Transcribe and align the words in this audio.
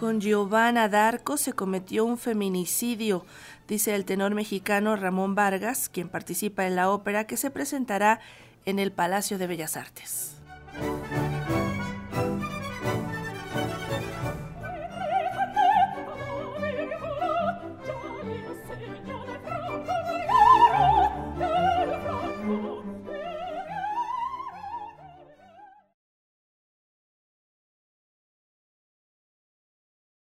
Con 0.00 0.18
Giovanna 0.18 0.88
D'Arco 0.88 1.36
se 1.36 1.52
cometió 1.52 2.06
un 2.06 2.16
feminicidio, 2.16 3.26
dice 3.68 3.94
el 3.94 4.06
tenor 4.06 4.34
mexicano 4.34 4.96
Ramón 4.96 5.34
Vargas, 5.34 5.90
quien 5.90 6.08
participa 6.08 6.66
en 6.66 6.74
la 6.74 6.88
ópera 6.88 7.26
que 7.26 7.36
se 7.36 7.50
presentará 7.50 8.18
en 8.64 8.78
el 8.78 8.92
Palacio 8.92 9.36
de 9.36 9.46
Bellas 9.46 9.76
Artes. 9.76 10.36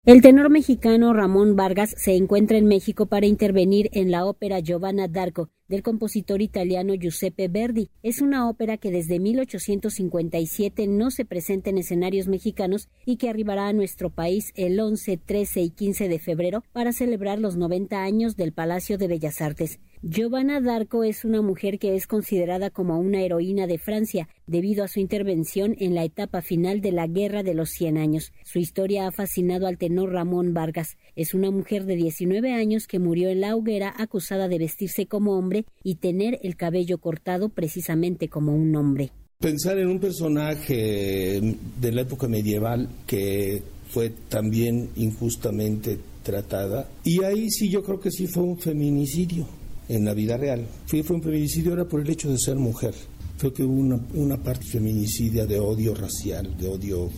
El 0.08 0.22
tenor 0.22 0.48
mexicano 0.48 1.12
Ramón 1.12 1.54
Vargas 1.54 1.94
se 1.98 2.16
encuentra 2.16 2.56
en 2.56 2.64
México 2.64 3.04
para 3.04 3.26
intervenir 3.26 3.90
en 3.92 4.10
la 4.10 4.24
ópera 4.24 4.58
Giovanna 4.60 5.06
d'Arco 5.06 5.50
del 5.68 5.82
compositor 5.82 6.40
italiano 6.40 6.94
Giuseppe 6.94 7.48
Verdi. 7.48 7.90
Es 8.02 8.22
una 8.22 8.48
ópera 8.48 8.78
que 8.78 8.90
desde 8.90 9.20
1857 9.20 10.86
no 10.86 11.10
se 11.10 11.26
presenta 11.26 11.68
en 11.68 11.76
escenarios 11.76 12.26
mexicanos 12.26 12.88
y 13.04 13.18
que 13.18 13.28
arribará 13.28 13.68
a 13.68 13.74
nuestro 13.74 14.08
país 14.08 14.52
el 14.54 14.80
11, 14.80 15.18
13 15.18 15.60
y 15.60 15.70
15 15.72 16.08
de 16.08 16.18
febrero 16.18 16.64
para 16.72 16.94
celebrar 16.94 17.38
los 17.38 17.58
90 17.58 18.02
años 18.02 18.34
del 18.34 18.54
Palacio 18.54 18.96
de 18.96 19.08
Bellas 19.08 19.42
Artes. 19.42 19.78
Giovanna 20.02 20.60
d'Arco 20.60 21.02
es 21.02 21.24
una 21.24 21.42
mujer 21.42 21.80
que 21.80 21.96
es 21.96 22.06
considerada 22.06 22.70
como 22.70 23.00
una 23.00 23.20
heroína 23.20 23.66
de 23.66 23.78
Francia 23.78 24.28
debido 24.46 24.84
a 24.84 24.88
su 24.88 25.00
intervención 25.00 25.74
en 25.80 25.96
la 25.96 26.04
etapa 26.04 26.40
final 26.40 26.80
de 26.80 26.92
la 26.92 27.08
Guerra 27.08 27.42
de 27.42 27.54
los 27.54 27.70
Cien 27.70 27.98
Años. 27.98 28.32
Su 28.44 28.60
historia 28.60 29.08
ha 29.08 29.10
fascinado 29.10 29.66
al 29.66 29.76
tenor 29.76 30.12
Ramón 30.12 30.54
Vargas. 30.54 30.96
Es 31.16 31.34
una 31.34 31.50
mujer 31.50 31.84
de 31.84 31.96
19 31.96 32.52
años 32.52 32.86
que 32.86 33.00
murió 33.00 33.28
en 33.28 33.40
la 33.40 33.56
hoguera 33.56 33.92
acusada 33.98 34.46
de 34.46 34.58
vestirse 34.58 35.06
como 35.06 35.36
hombre 35.36 35.64
y 35.82 35.96
tener 35.96 36.38
el 36.44 36.54
cabello 36.54 36.98
cortado 36.98 37.48
precisamente 37.48 38.28
como 38.28 38.54
un 38.54 38.76
hombre. 38.76 39.10
Pensar 39.40 39.78
en 39.78 39.88
un 39.88 39.98
personaje 39.98 41.40
de 41.80 41.92
la 41.92 42.02
época 42.02 42.28
medieval 42.28 42.88
que 43.04 43.62
fue 43.88 44.10
también 44.28 44.90
injustamente 44.94 45.98
tratada. 46.22 46.88
Y 47.02 47.24
ahí 47.24 47.50
sí 47.50 47.68
yo 47.68 47.82
creo 47.82 47.98
que 47.98 48.12
sí 48.12 48.28
fue 48.28 48.44
un 48.44 48.58
feminicidio 48.58 49.57
en 49.88 50.04
la 50.04 50.14
vida 50.14 50.36
real. 50.36 50.66
Fue, 50.86 51.00
un 51.00 51.22
feminicidio 51.22 51.72
era 51.72 51.86
por 51.86 52.00
el 52.00 52.10
hecho 52.10 52.30
de 52.30 52.38
ser 52.38 52.56
mujer. 52.56 52.94
Creo 53.38 53.52
que 53.52 53.62
hubo 53.62 53.74
una, 53.74 54.00
una 54.14 54.36
parte 54.36 54.66
feminicidia 54.66 55.46
de 55.46 55.58
odio 55.58 55.94
racial, 55.94 56.56
de 56.56 56.68
odio 56.68 57.10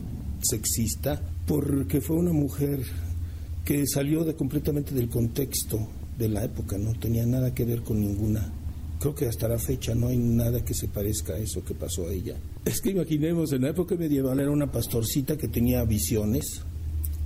sexista, 0.42 1.20
porque 1.46 2.00
fue 2.00 2.16
una 2.16 2.32
mujer 2.32 2.80
que 3.64 3.86
salió 3.86 4.24
de, 4.24 4.34
completamente 4.34 4.94
del 4.94 5.08
contexto 5.08 5.88
de 6.18 6.28
la 6.28 6.44
época, 6.44 6.76
no 6.76 6.92
tenía 6.94 7.24
nada 7.26 7.54
que 7.54 7.64
ver 7.64 7.82
con 7.82 8.00
ninguna. 8.00 8.52
Creo 8.98 9.14
que 9.14 9.26
hasta 9.26 9.48
la 9.48 9.58
fecha 9.58 9.94
no 9.94 10.08
hay 10.08 10.18
nada 10.18 10.62
que 10.62 10.74
se 10.74 10.88
parezca 10.88 11.32
a 11.32 11.38
eso 11.38 11.64
que 11.64 11.74
pasó 11.74 12.06
a 12.06 12.12
ella. 12.12 12.36
Es 12.64 12.82
que 12.82 12.90
imaginemos, 12.90 13.52
en 13.52 13.62
la 13.62 13.70
época 13.70 13.94
medieval 13.94 14.38
era 14.38 14.50
una 14.50 14.70
pastorcita 14.70 15.38
que 15.38 15.48
tenía 15.48 15.82
visiones 15.84 16.62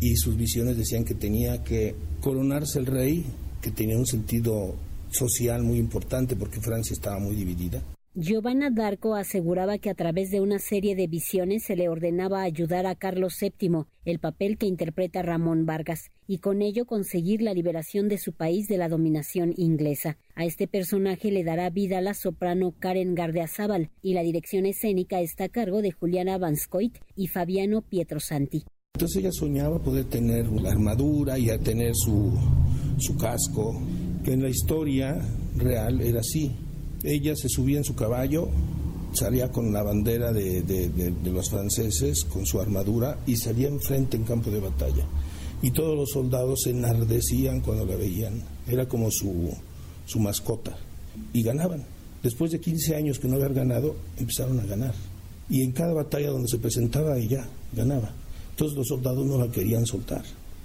y 0.00 0.14
sus 0.16 0.36
visiones 0.36 0.76
decían 0.76 1.04
que 1.04 1.14
tenía 1.14 1.64
que 1.64 1.96
coronarse 2.20 2.78
el 2.78 2.86
rey, 2.86 3.24
que 3.60 3.72
tenía 3.72 3.98
un 3.98 4.06
sentido 4.06 4.76
social 5.14 5.62
muy 5.62 5.78
importante 5.78 6.36
porque 6.36 6.60
Francia 6.60 6.92
estaba 6.92 7.18
muy 7.18 7.34
dividida. 7.34 7.82
Giovanna 8.16 8.70
d'Arco 8.70 9.16
aseguraba 9.16 9.78
que 9.78 9.90
a 9.90 9.94
través 9.94 10.30
de 10.30 10.40
una 10.40 10.60
serie 10.60 10.94
de 10.94 11.08
visiones 11.08 11.64
se 11.64 11.74
le 11.74 11.88
ordenaba 11.88 12.42
ayudar 12.42 12.86
a 12.86 12.94
Carlos 12.94 13.34
VII, 13.40 13.86
el 14.04 14.20
papel 14.20 14.56
que 14.56 14.66
interpreta 14.66 15.20
Ramón 15.22 15.66
Vargas, 15.66 16.12
y 16.28 16.38
con 16.38 16.62
ello 16.62 16.86
conseguir 16.86 17.42
la 17.42 17.52
liberación 17.52 18.08
de 18.08 18.18
su 18.18 18.32
país 18.32 18.68
de 18.68 18.78
la 18.78 18.88
dominación 18.88 19.52
inglesa. 19.56 20.16
A 20.36 20.44
este 20.44 20.68
personaje 20.68 21.32
le 21.32 21.42
dará 21.42 21.70
vida 21.70 22.00
la 22.00 22.14
soprano 22.14 22.72
Karen 22.78 23.16
Gardeazábal 23.16 23.90
y 24.00 24.14
la 24.14 24.22
dirección 24.22 24.64
escénica 24.64 25.20
está 25.20 25.46
a 25.46 25.48
cargo 25.48 25.82
de 25.82 25.90
Juliana 25.90 26.38
Vanscoit 26.38 26.96
y 27.16 27.26
Fabiano 27.26 27.82
Pietrosanti. 27.82 28.62
Entonces 28.94 29.24
ella 29.24 29.32
soñaba 29.32 29.82
poder 29.82 30.04
tener 30.04 30.46
la 30.52 30.70
armadura 30.70 31.36
y 31.36 31.50
a 31.50 31.58
tener 31.58 31.96
su, 31.96 32.32
su 32.96 33.16
casco 33.16 33.82
en 34.32 34.42
la 34.42 34.48
historia 34.48 35.16
real 35.56 36.00
era 36.00 36.20
así. 36.20 36.50
Ella 37.02 37.34
se 37.36 37.48
subía 37.48 37.78
en 37.78 37.84
su 37.84 37.94
caballo, 37.94 38.48
salía 39.12 39.50
con 39.50 39.72
la 39.72 39.82
bandera 39.82 40.32
de, 40.32 41.12
los 41.24 41.50
franceses, 41.50 42.24
con 42.24 42.46
su 42.46 42.60
armadura, 42.60 43.18
y 43.26 43.36
salía 43.36 43.68
enfrente 43.68 44.16
en 44.16 44.24
campo 44.24 44.50
de 44.50 44.60
batalla. 44.60 45.06
Y 45.62 45.70
todos 45.70 45.96
los 45.96 46.10
soldados 46.10 46.62
se 46.62 46.70
enardecían 46.70 47.60
cuando 47.60 47.84
la 47.84 47.96
veían. 47.96 48.42
Era 48.66 48.86
como 48.86 49.10
su, 49.10 49.50
su 50.06 50.18
mascota. 50.18 50.76
Y 51.32 51.42
ganaban. 51.42 51.84
Después 52.22 52.50
de 52.50 52.60
15 52.60 52.96
años 52.96 53.18
que 53.18 53.28
no 53.28 53.36
habían 53.36 53.54
ganado, 53.54 53.96
empezaron 54.16 54.60
a 54.60 54.64
ganar. 54.64 54.94
Y 55.48 55.62
en 55.62 55.72
cada 55.72 55.92
batalla 55.92 56.30
donde 56.30 56.48
se 56.48 56.58
presentaba 56.58 57.18
ella, 57.18 57.46
ganaba. 57.72 58.12
Entonces 58.50 58.76
los 58.76 58.88
soldados 58.88 59.26
no 59.26 59.38
la 59.38 59.50
querían 59.50 59.84
soltar 59.86 60.24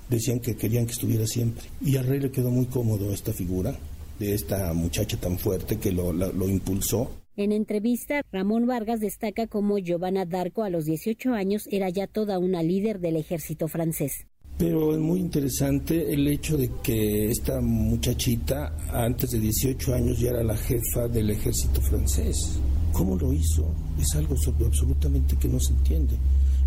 decían 0.10 0.40
que 0.40 0.56
querían 0.56 0.86
que 0.86 0.94
estuviera 0.94 1.26
siempre. 1.28 1.64
Y 1.82 1.98
al 1.98 2.08
rey 2.08 2.20
le 2.20 2.32
quedó 2.32 2.50
muy 2.50 2.66
cómodo 2.66 3.14
esta 3.14 3.34
figura 3.34 3.76
de 4.20 4.34
esta 4.34 4.74
muchacha 4.74 5.18
tan 5.18 5.38
fuerte 5.38 5.78
que 5.78 5.92
lo, 5.92 6.12
lo 6.12 6.50
impulsó. 6.50 7.12
En 7.38 7.54
entrevista, 7.54 8.22
Ramón 8.34 8.68
Vargas 8.68 9.00
destaca 9.00 9.48
cómo 9.48 9.78
Giovanna 9.78 10.26
d'Arco 10.26 10.64
a 10.64 10.70
los 10.70 10.84
18 10.84 11.34
años 11.34 11.70
era 11.72 11.90
ya 11.90 12.06
toda 12.06 12.38
una 12.38 12.62
líder 12.62 13.00
del 13.00 13.16
ejército 13.16 13.70
francés. 13.70 14.28
Pero 14.58 14.92
es 14.92 15.00
muy 15.00 15.22
interesante 15.22 16.14
el 16.14 16.28
hecho 16.28 16.58
de 16.58 16.70
que 16.84 17.30
esta 17.30 17.62
muchachita 17.62 18.76
antes 18.92 19.30
de 19.30 19.40
18 19.40 19.94
años 19.94 20.20
ya 20.20 20.32
era 20.32 20.44
la 20.44 20.58
jefa 20.58 21.08
del 21.08 21.30
ejército 21.30 21.80
francés. 21.80 22.60
¿Cómo 22.92 23.16
lo 23.16 23.32
hizo? 23.32 23.74
Es 23.98 24.14
algo 24.16 24.36
absolutamente 24.66 25.38
que 25.38 25.48
no 25.48 25.62
se 25.62 25.72
entiende. 25.72 26.16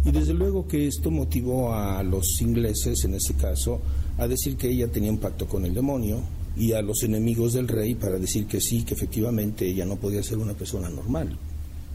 Y 0.04 0.10
desde 0.10 0.34
luego 0.34 0.66
que 0.66 0.86
esto 0.86 1.10
motivó 1.10 1.72
a 1.72 2.02
los 2.02 2.40
ingleses, 2.40 3.04
en 3.04 3.14
ese 3.14 3.34
caso, 3.34 3.80
a 4.18 4.26
decir 4.26 4.56
que 4.56 4.68
ella 4.68 4.88
tenía 4.88 5.10
un 5.10 5.18
pacto 5.18 5.46
con 5.46 5.64
el 5.64 5.74
demonio 5.74 6.22
y 6.56 6.72
a 6.72 6.82
los 6.82 7.02
enemigos 7.02 7.52
del 7.52 7.68
rey 7.68 7.94
para 7.94 8.18
decir 8.18 8.46
que 8.46 8.60
sí, 8.60 8.84
que 8.84 8.94
efectivamente 8.94 9.66
ella 9.66 9.86
no 9.86 9.96
podía 9.96 10.22
ser 10.22 10.38
una 10.38 10.54
persona 10.54 10.88
normal. 10.88 11.38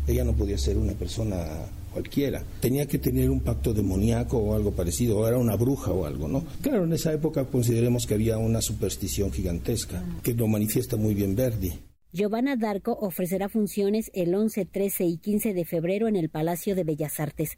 Ella 0.08 0.24
no 0.24 0.34
podía 0.34 0.58
ser 0.58 0.78
una 0.78 0.94
persona 0.94 1.66
cualquiera. 1.92 2.44
Tenía 2.62 2.86
que 2.86 2.98
tener 2.98 3.30
un 3.30 3.42
pacto 3.42 3.74
demoníaco 3.74 4.38
o 4.38 4.56
algo 4.56 4.72
parecido, 4.72 5.18
o 5.18 5.28
era 5.28 5.38
una 5.38 5.56
bruja 5.56 5.92
o 5.92 6.06
algo, 6.06 6.28
¿no? 6.28 6.46
Claro, 6.62 6.86
en 6.86 6.94
esa 6.94 7.12
época 7.12 7.46
consideremos 7.46 8.06
que 8.06 8.14
había 8.14 8.38
una 8.38 8.62
superstición 8.62 9.32
gigantesca, 9.32 10.04
que 10.24 10.34
lo 10.34 10.48
manifiesta 10.48 10.96
muy 10.96 11.14
bien 11.14 11.36
Verdi. 11.36 11.74
Giovanna 12.14 12.56
D'Arco 12.56 12.98
ofrecerá 13.02 13.50
funciones 13.50 14.10
el 14.14 14.34
11, 14.34 14.66
13 14.66 15.06
y 15.06 15.18
15 15.18 15.54
de 15.54 15.66
febrero 15.66 16.08
en 16.08 16.16
el 16.16 16.30
Palacio 16.30 16.74
de 16.74 16.86
Bellas 16.86 17.20
Artes. 17.20 17.58